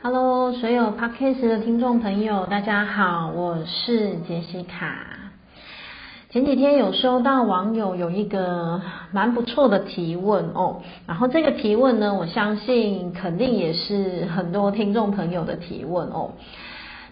[0.00, 4.96] Hello，所有 Podcast 的听众朋友，大家好，我是杰西卡。
[6.30, 8.80] 前几天有收到网友有一个
[9.10, 16.30] 蛮不错的提问哦，然后这个提问呢，我相信肯定也是很多听众朋友的提问哦。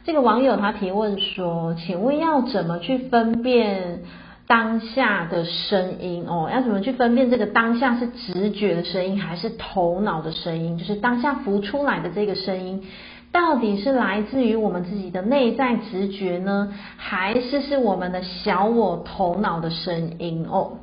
[0.04, 4.02] 这个网友他提问说，请问要怎么去分辨？
[4.46, 10.78] 当下的声音哦，要怎么去分辨这个当下是直觉的声音还是头脑的声音？
[10.78, 12.84] 就是当下浮出来的这个声音，
[13.32, 20.74] 到底是来自于我们自己的内在直觉呢，还是是我们的小我头脑的声音哦？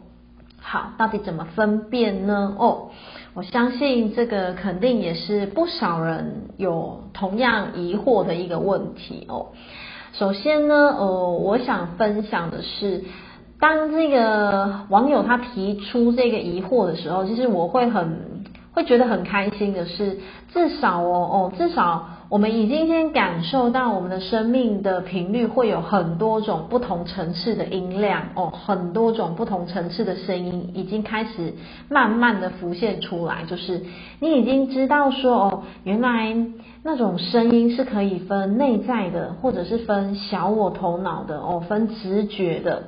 [0.60, 2.56] 好，到底怎么分辨呢？
[2.60, 2.90] 哦，
[3.34, 9.48] 我相信这个肯定也是不少人有同样疑惑的一个问题哦。
[10.12, 13.06] 首先呢，呃，我想分享的是。
[13.64, 20.20] 当这个网友他提出这个疑惑的时候，其实我会很会觉得很开心的是，
[20.54, 31.54] 至少哦哦，至少我们已经先感受到我们的生命的频率会有很多种不同层次的音量哦，很多种不同层次的声音已经开始
[31.88, 33.82] 慢慢的浮现出来，就是
[34.20, 36.36] 你已经知道说哦，原来
[36.84, 42.84] 那种声音是可以分内在的，或者是分小我头脑的哦，分直觉的。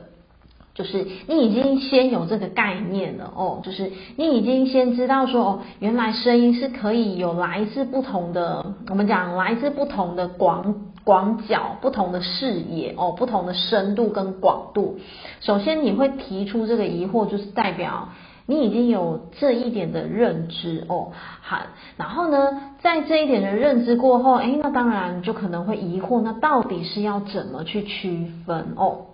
[0.75, 14.99] 就是你已经先有这个概念了哦，就是你已经先知道说哦，原来声音是可以有来自不同的，我们讲来自不同的广广角、不同的视野哦，不同的深度跟广度。
[15.39, 18.09] 首先你会提出这个疑惑，就是代表
[18.45, 21.13] 你已经有这一点的认知哦。
[21.41, 21.61] 好，
[21.95, 29.05] 然后呢，在这一点的认知过后，哎，那当然就可能会疑惑，那到底是要怎么去区分哦？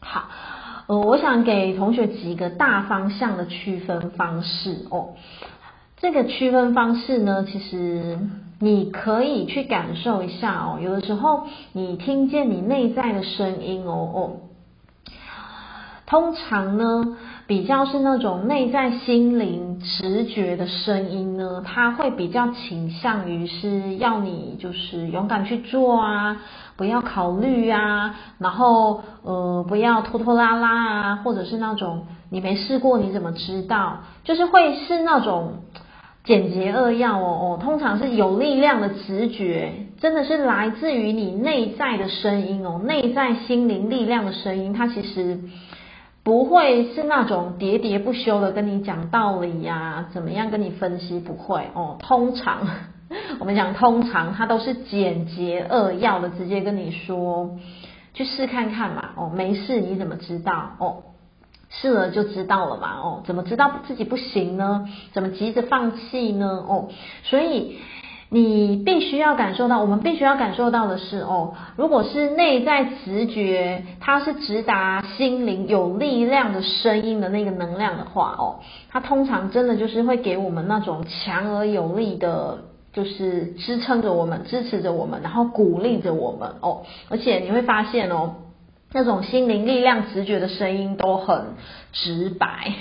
[0.00, 0.24] 好。
[0.86, 5.14] 呃，我想给同学几个大方向的区分方式哦。
[5.96, 8.18] 这个区分方式呢，其实
[8.58, 10.78] 你可以去感受一下哦。
[10.82, 14.36] 有的时候你听见你内在的声音哦哦，
[16.04, 17.16] 通常呢，
[17.46, 26.40] 比较是那种内在心灵直觉的声音呢，它会比较倾向于是要你就是勇敢去做啊。
[26.76, 33.98] 不要考虑啊，然后呃不要拖拖拉拉啊，或者是那种你没试过你怎么知道？
[34.24, 35.58] 就是会是那种
[36.24, 45.38] 简洁扼要哦哦，通常是有力量的直觉，真的是来自于你内在的声音哦，内在心灵力量的声音，它其实
[46.24, 52.66] 不会是那种喋喋不休的跟你讲道理呀，怎么样跟你分析，不会哦，通常。
[53.38, 57.58] 我们讲，通常它都是简洁扼要的，直接跟你说，
[58.14, 59.10] 去试看看嘛。
[59.16, 60.70] 哦，没事，你怎么知道？
[60.78, 61.02] 哦，
[61.68, 62.98] 试了就知道了嘛。
[63.02, 64.88] 哦，怎么知道自己不行呢？
[65.12, 66.64] 怎么急着放弃呢？
[66.66, 66.88] 哦，
[67.24, 67.76] 所以
[68.30, 82.58] 你必须要感受到，我们必须要感受到的是，哦，如果是内在直觉，它是直达心灵、有力量的声音的那个能量的话，哦，它通常真的就是会给我们那种强而有力的。
[82.94, 86.82] 就是支撑着我们，支持着我们，然后鼓励着我们哦。
[87.08, 88.36] 而且你会发现哦，
[88.92, 91.56] 那种心灵力量、直觉的声音都很
[91.92, 92.72] 直白。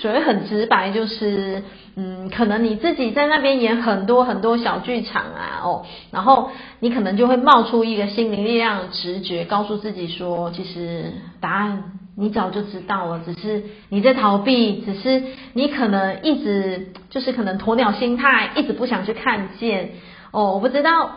[0.00, 1.62] 所谓很直白，就是
[1.96, 6.50] 嗯，可能你自己在那边演很多很多小剧场啊，哦，然后
[6.80, 11.82] 你可能就会冒出一个心灵力量的直觉，告诉自己说，其实答案。
[12.20, 15.22] 你早就知道了，只是你在逃避，只是
[15.52, 19.90] 你可能一直就是可能鸵鸟心态，一直不想去看见。
[20.32, 21.10] 哦，我不知道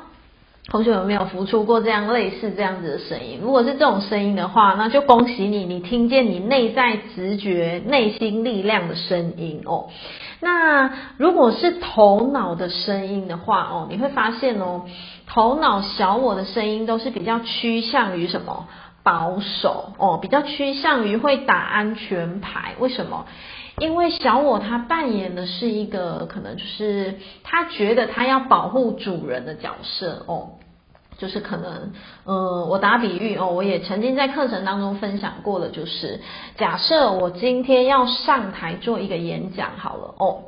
[0.67, 3.39] 同学有没有浮出过这样类似这样子的声音。
[3.41, 9.89] 如果是这种声音的话，那就恭喜你，你听见你内在直觉、内心力量的声音哦。
[10.39, 14.83] 那如果是头脑的声音的话哦，你会发现哦，
[15.27, 18.67] 头脑小我的声音都是比较趋向于什么？
[19.03, 22.75] 保守哦，比较趋向于会打安全牌。
[22.79, 23.25] 为什么？
[23.77, 30.49] 因为小我他扮演的是一个可能就是他觉得他要保护主人的角色哦，
[31.17, 31.93] 就是可能
[32.25, 36.19] 呃，我打比喻哦，我也曾经在课程当中分享过的，就是
[36.57, 40.43] 假设我今天要上台做一个演讲好了哦。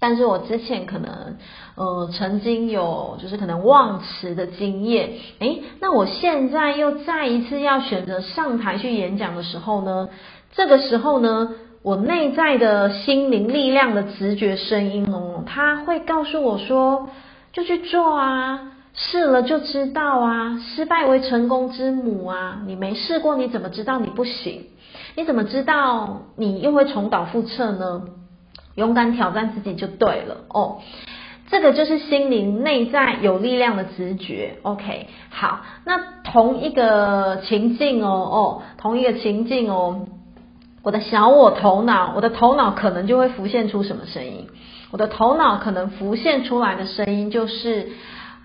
[0.00, 1.36] 但是我之前可能，
[1.74, 5.10] 呃，曾经有就是可能忘词的经验，
[5.40, 10.08] 诶，那我现在又再一次要选择上台去演讲的时候呢，
[10.52, 11.50] 这个时候呢，
[11.82, 17.08] 我内在的心灵力量的直觉声音哦，它会告诉我说，
[17.52, 24.66] 就去做啊，试了就知道啊，失败为成功之母啊，你没试过你怎么知道你不行？
[25.16, 28.02] 你怎么知道你又会重蹈覆辙呢？
[28.78, 30.80] 勇敢挑战自己就对了哦。
[31.50, 34.58] 这个就是心灵内在有力量的直觉。
[34.62, 40.06] OK，好，那同一个情境哦，哦，同一个情境哦，
[40.82, 44.46] 我的小我头脑，我的头脑可能就会浮现出什么声音？
[44.90, 47.92] 我的头脑可能浮现出来的声音就是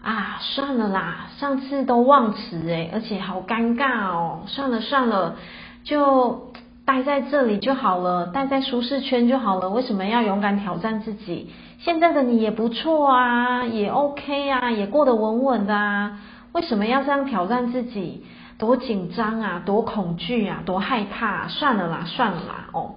[0.01, 5.35] 啊，算了啦，上次都忘词诶，而且好尴尬哦，算了算了，
[5.83, 6.52] 就。
[6.85, 9.69] 待在这里就好了，待在舒适圈就好了。
[9.69, 11.49] 为什么要勇敢挑战自己？
[11.79, 16.19] 现在的你也不错啊，也 OK 啊，也过得稳稳的啊。
[16.51, 18.25] 为什么要这样挑战自己？
[18.57, 21.47] 多紧张啊，多恐惧啊，多害怕。
[21.47, 22.67] 算了啦，算了啦。
[22.73, 22.95] 哦，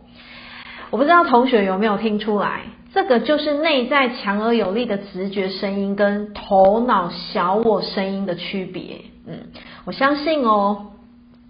[0.91, 2.63] 我不知道同学有没有听出来，
[2.93, 9.03] 这个就是内在强而有力的直觉声音跟头脑小我声音的区别。
[9.29, 9.47] 嗯，
[9.85, 10.87] 我相信哦。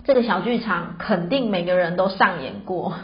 [0.07, 2.95] 这个小剧场肯定每个人都上演过。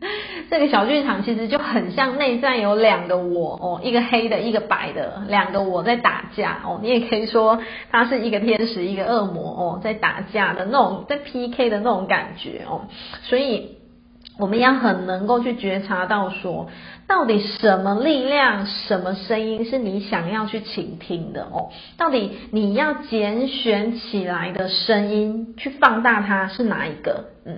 [0.50, 6.80] 这个小剧场其实就很像内在有两个我哦，一个黑的，一个白的，两个我在打架哦。
[6.82, 7.60] 你也可以说
[7.92, 12.86] 它是一个天使，一个恶魔哦，在打架的那种，在 PK 的那种感觉哦。
[13.22, 13.76] 所以
[14.40, 16.68] 我们要很能够去觉察到说，
[17.06, 21.68] 到底什么力量、什么声音是你想要去倾听的哦？
[21.98, 27.26] 到底你要拣选起来的声音去放大它是哪一个？
[27.44, 27.56] 嗯，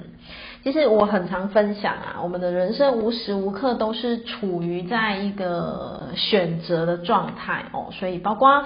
[0.63, 8.65] 其实我很常分享啊，我们的人生无时无刻都是处于在一个选择的状态哦，所以包括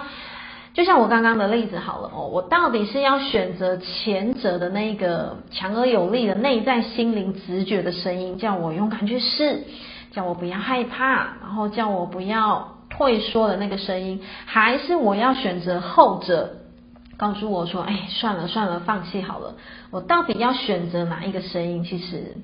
[0.76, 9.62] 就像我刚刚的例子好了哦，我到底是要选择前者的那个强而有力的内在心灵直觉的声音，叫我勇敢去试。
[10.12, 16.56] 叫我不要害怕，然后叫我不要退缩的那个声音，还是我要选择后者，
[17.16, 19.54] 告诉我说，哎，算了算了，放弃好了。
[19.90, 21.84] 我到底要选择哪一个声音？
[21.84, 22.34] 其实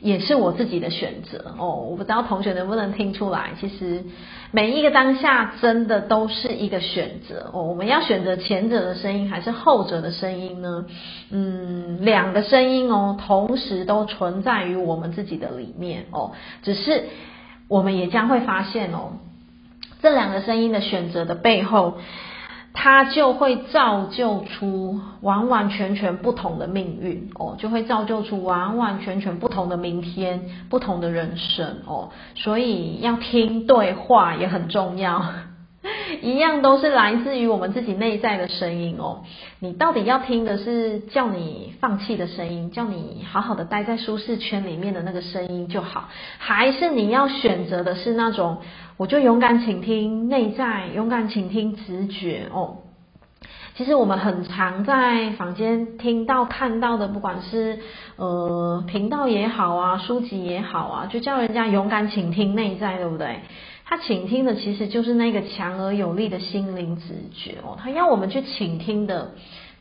[0.00, 1.86] 也是我自己的选择哦。
[1.90, 4.04] 我不知道同学能不能听出来，其实
[4.50, 7.62] 每一个当下真的都是一个选择哦。
[7.62, 10.86] 我们要选择前者的声音还是后者的声音呢？
[11.30, 16.32] 嗯，两个声音哦，同时都存在于我们自己的里面哦，
[16.62, 17.04] 只是。
[17.68, 19.12] 我们也将会发现哦，
[20.02, 21.98] 这两个声音的选择的背后，
[22.72, 32.10] 它就会造就出完完全全不同的命运哦，就会造就出完完全全不同的明天，不同的人生哦。
[32.34, 35.22] 所以要听对话也很重要。
[36.20, 39.22] 一样都是来自于我们自己内在的声音哦。
[39.60, 48.58] 你到底要听的是叫你放弃的声音，叫你好好的待在舒适圈里面的那个声音就好，还是你要选择的是那种
[48.98, 52.76] 我就勇敢倾听内在，勇敢倾听直觉哦。
[53.76, 57.78] 其实我们很常在坊间听到看到的，不管是
[58.16, 63.40] 呃频道也好啊，书籍也好啊，就叫人家勇敢倾听内在，对不对？
[63.90, 69.32] 他倾听的其实就是那个强而有力的心灵直觉哦，他要我们去倾听的，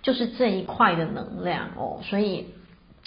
[0.02, 2.00] 就是这一块的能量哦。
[2.02, 2.48] 所以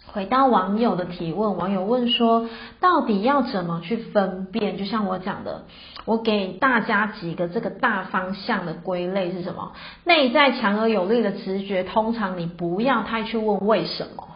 [0.07, 4.79] 回到网友的提问，网友问说，到底要怎么去分辨？
[4.79, 5.65] 就像我讲的，
[6.05, 9.73] 我给大家几个这个大方向的归类是什么？
[10.05, 14.29] 内在强而有力的直觉，通常你不要太去问为什么。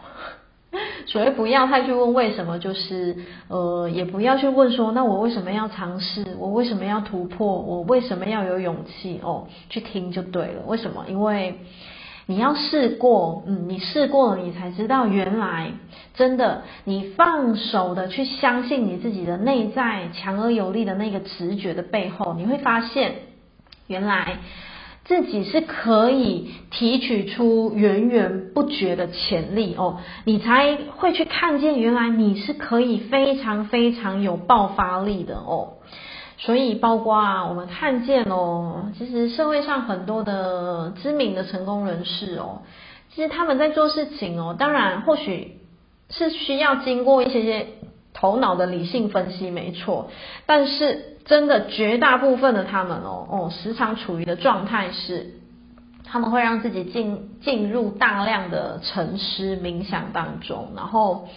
[1.07, 3.15] 所谓不要太去问为什么，就是
[3.47, 6.35] 呃，也不要去问说，那我为什么要尝试？
[6.37, 7.47] 我为什么要突破？
[7.61, 9.21] 我为什么要有勇气？
[9.23, 10.63] 哦，去听就对了。
[10.67, 11.05] 为什么？
[11.07, 11.61] 因为
[12.25, 15.71] 你要试过，嗯，你试过了，你才知道原来
[16.13, 23.15] 真的，你放手的去相信你自己的内在强而有力的那个直觉的背后，你会发现
[23.87, 24.39] 原来。
[25.07, 35.75] 自己是可以提取出源源不绝的潜力哦，你才会去看见原来你是可以非常非常有爆发力的哦。
[36.37, 42.63] 所以，包括啊，我们看见哦，其实社会上很多的知名的成功人士哦，
[43.15, 45.61] 其实他们在做事情哦，当然或许
[46.09, 47.67] 是需要经过一些些
[48.13, 50.09] 头脑的理性分析，没错，
[50.45, 51.13] 但是。
[51.27, 55.33] 真的，绝大部分的他们哦哦，时常处于的状态是，
[56.05, 60.69] 他们会让自己进进入大量的沉思冥想当中。
[60.73, 61.27] 然后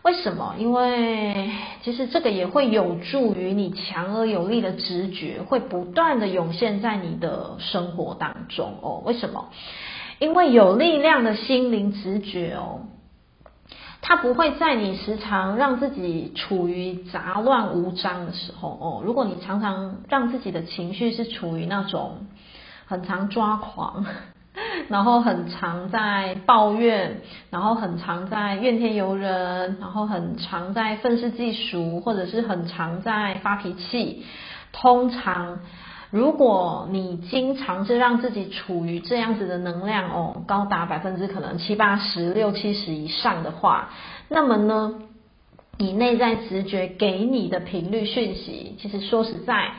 [0.00, 0.54] 为什么？
[0.58, 1.50] 因为
[1.82, 9.02] 其实这个也会有助于你强而有力的直觉会不断的涌现在你的生活当中哦。
[9.04, 9.50] 为什么？
[10.18, 12.86] 因为有力量的心灵直觉哦。
[14.08, 19.02] 他不会在你时常让自己处于杂乱无章的时候哦。
[19.04, 22.18] 如果你常常让自己的情绪是处于那种
[22.86, 24.06] 很常抓狂，
[24.88, 27.20] 然后很常在抱怨，
[27.50, 34.24] 然后很常在怨天尤人，然后很常在愤世嫉俗，或者是很常在发脾气，
[34.70, 35.58] 通常
[36.10, 43.90] 如果你经常是让自己处于这样子的能量哦，高达百分之可能七八十、六七十以上的话，
[44.28, 44.94] 那么呢，
[45.78, 49.72] 你内在直觉给你的频率讯息，其实说实在。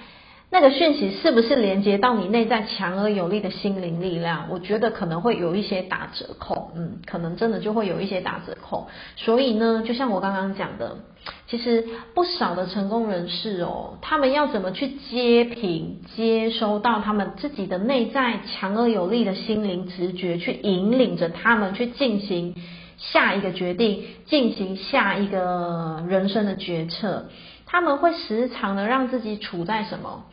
[0.49, 4.47] 那个讯息是不是连接到你内在强而有力的心灵力量？
[4.49, 8.87] 我觉得可能会有一些打折扣，嗯，可能真的就会有一些打折扣。
[9.17, 10.99] 所以呢，就像我刚刚讲的，
[11.47, 11.85] 其实
[12.15, 22.55] 不少的成功人士哦，他们要怎么去接频、接收到他们自己的内在强而有力的心灵直觉，去引领着他们去进行
[22.97, 27.25] 下一个决定，进行下一个人生的决策。
[27.67, 30.23] 他们会时常的让自己处在什么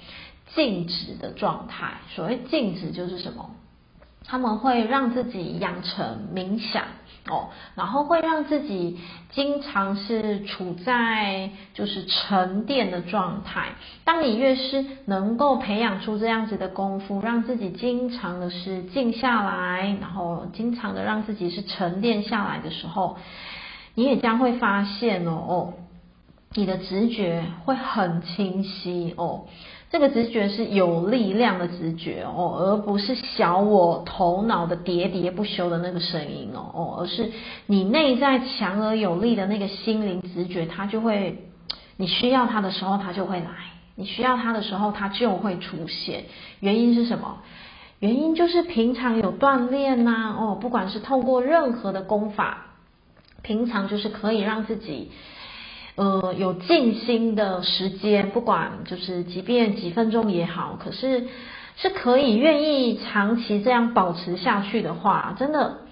[0.54, 1.94] 静止的状态？
[2.14, 3.50] 所谓静止就是什么？
[4.26, 6.84] 他们会让自己养成冥想
[7.28, 8.98] 哦，然后会让自己
[9.30, 13.74] 经常是处在就是沉淀的状态。
[14.04, 23.18] 当你越是能够培养出这样子的功夫，让自己经常的是静下来，然后经常的让自己是沉淀下来的时候，
[23.94, 25.74] 你也将会发现哦哦。
[26.56, 29.46] 你的直觉会很清晰哦，
[29.90, 37.32] 这个直觉是有力量的直觉哦，而不是小我头脑的喋喋不休的那个声音哦哦，而是
[37.66, 41.44] 你内在强而有力的那个心灵直觉，它就会，
[41.96, 43.46] 你需要它的时候它就会来，
[43.96, 46.24] 你需要它的时候它就会出现。
[46.60, 47.38] 原因是什么？
[47.98, 52.66] 原因就是平常有锻炼呐哦，不管是透过任何的功法，
[53.42, 55.10] 平常就是可以让自己。
[55.96, 61.28] 呃，有静心的时间，不管就是即便几分钟也好，可是
[61.76, 65.82] 是可以愿意长期这样保持下去的话，真的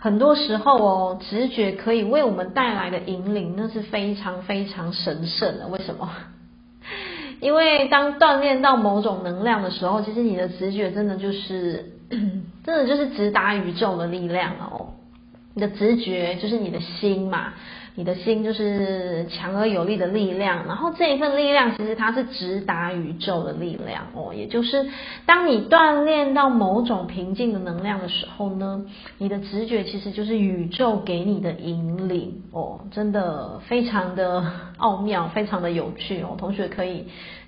[0.00, 5.66] 很多时候哦，直觉可以为我们带来的引领，那是非常非常神圣的。
[5.66, 6.08] 为什么？
[7.40, 11.92] 因为当锻炼到某种能量的时候，其实你的直觉真的就是，
[12.64, 14.94] 真的就是直达宇宙的力量哦。
[15.54, 17.54] 你的直觉就是你的心嘛。
[18.00, 24.88] 你的心就是强而有力的力量，然后这一份力量其实它是直达宇宙的力量哦，也就是
[25.26, 28.86] 当你锻炼到某种平静的能量的时候呢，
[29.18, 37.04] 你的直觉其实就是宇宙给你的引领哦，真的非常的奥妙，非常的有趣哦，同学可以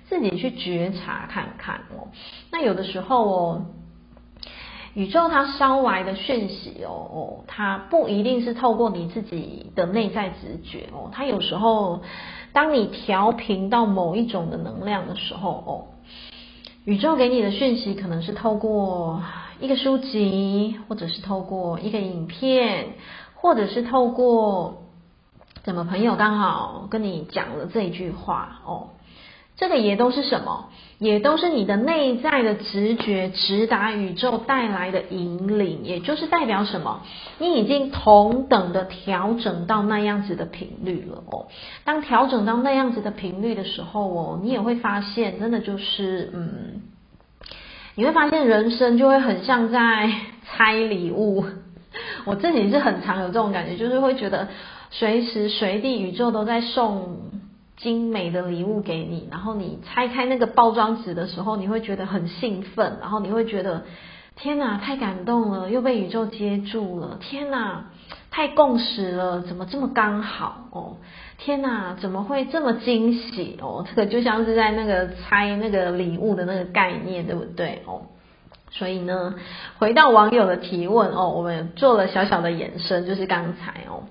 [0.07, 2.09] 自己去觉察看看哦。
[2.51, 3.65] 那有的时候哦。
[4.93, 12.03] 宇宙它捎来的讯息哦，它不一定是透过你自己的内在直觉哦，它有时候
[12.51, 15.71] 当你调频到某一种的能量的时候哦，
[16.85, 19.23] 宇宙给你的讯息可能是透过
[19.59, 22.93] 一个书籍，或者是透过一个影片，
[23.33, 24.83] 或者是透过
[25.63, 28.89] 怎么朋友刚好跟你讲了这一句话哦。
[29.55, 30.69] 这个也都是什么？
[30.99, 37.01] 也都是你的内在的直觉，直达宇宙带来的引领，也就是代表什么？
[37.39, 41.47] 你已经同等的调整到那样子的频率了哦。
[41.83, 46.81] 当调整到那样子的频率的时候哦，你也会发现，真的就是嗯，
[47.95, 50.09] 你会发现人生就会很像在
[50.45, 51.43] 拆礼物。
[52.25, 54.47] 我自己是很常有这种感觉，就是会觉得
[54.89, 57.32] 随时随地宇宙都在送。
[57.75, 63.83] 精美的礼物给你，然后你拆开那个包装纸的时候，你会觉得很兴奋，然后你会觉得
[64.35, 67.85] 天哪，太感动了，又被宇宙接住了，天哪，
[68.29, 70.97] 太共识了，怎么这么刚好哦？
[71.39, 73.83] 天哪，怎么会这么惊喜哦？
[73.89, 78.03] 这个就像是在那个拆那个礼物的那个概念，对不对哦？
[78.69, 79.33] 所以呢，
[79.79, 84.03] 回到网友的提问哦，我们做了小小的延伸，就是刚才哦，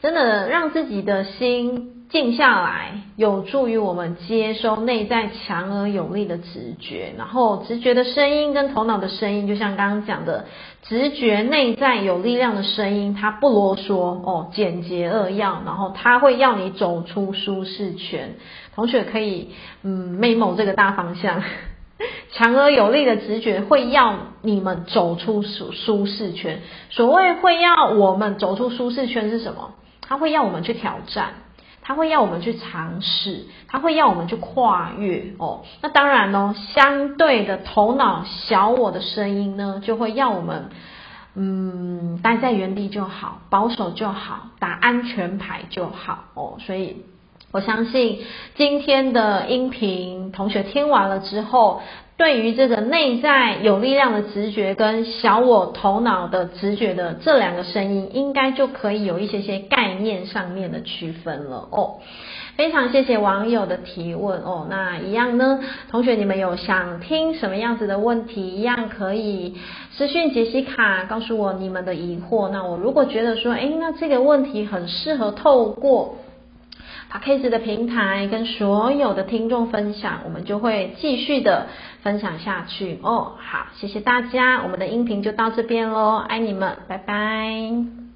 [0.00, 1.94] 真的让自己的心。
[2.08, 7.12] 静下来，有助于我们接收内在强而有力的直觉。
[7.18, 10.44] 然后，直觉的声音跟头脑的声音，就像刚刚讲的，
[10.84, 18.36] 直觉内在有力量的声音，它不啰嗦哦，简洁扼要，然后它会要你走出舒适圈。
[18.76, 19.50] 同学可以
[19.82, 21.42] 嗯，memo 这个大方向，
[22.30, 26.60] 强而有力的直觉会要你们走出舒舒适圈。
[26.90, 29.74] 所谓会要我们走出舒适圈是什么？
[30.02, 31.30] 它会要我们去挑战。
[31.88, 35.62] 他会要我们去尝试，他会要我们去跨越哦。
[35.80, 40.68] 那当然呢，相对的头脑小我的声音呢，就会要我们
[41.34, 46.58] 嗯待在原地就好，保守就好，打安全牌就好哦。
[46.60, 47.06] 所以
[47.52, 48.18] 我相信
[48.54, 51.80] 今天的音频，同学听完了之后。
[52.18, 62.00] 对于这个内在有力量的直觉跟小我头脑的直觉的这两个声音，应该就可以有一些些概念上面的区分了哦。
[62.56, 64.66] 非常谢谢网友的提问哦。
[64.68, 65.60] 那一样呢，
[65.92, 69.54] 同学你们有想听什么样子的问题，一样可以
[69.92, 72.48] 私讯杰西卡告诉我你们的疑惑。
[72.48, 76.16] 那我如果觉得说，哎，那这个问题很适合透过
[77.10, 81.68] 好，case 的平台跟所有的听众分享，我们就会继续的
[82.02, 83.32] 分享下去哦。
[83.38, 88.07] 好，谢谢大家，我们的音频就到这边喽，爱你们，拜拜。